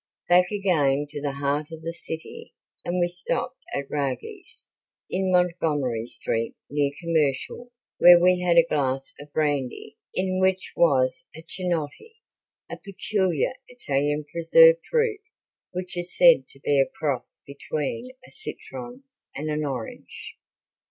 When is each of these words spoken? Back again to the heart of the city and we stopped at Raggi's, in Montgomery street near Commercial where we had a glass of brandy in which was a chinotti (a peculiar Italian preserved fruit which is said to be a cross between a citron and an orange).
Back 0.27 0.47
again 0.49 1.05
to 1.11 1.21
the 1.21 1.33
heart 1.33 1.67
of 1.71 1.83
the 1.83 1.93
city 1.93 2.55
and 2.83 2.99
we 2.99 3.07
stopped 3.07 3.61
at 3.71 3.87
Raggi's, 3.87 4.67
in 5.11 5.29
Montgomery 5.31 6.07
street 6.07 6.55
near 6.71 6.89
Commercial 6.99 7.71
where 7.99 8.19
we 8.19 8.39
had 8.39 8.57
a 8.57 8.65
glass 8.65 9.13
of 9.19 9.31
brandy 9.31 9.99
in 10.15 10.39
which 10.39 10.73
was 10.75 11.23
a 11.35 11.43
chinotti 11.43 12.15
(a 12.67 12.77
peculiar 12.77 13.53
Italian 13.67 14.25
preserved 14.31 14.79
fruit 14.89 15.21
which 15.69 15.95
is 15.95 16.17
said 16.17 16.49
to 16.49 16.59
be 16.61 16.79
a 16.81 16.87
cross 16.97 17.39
between 17.45 18.09
a 18.27 18.31
citron 18.31 19.03
and 19.35 19.51
an 19.51 19.63
orange). 19.63 20.33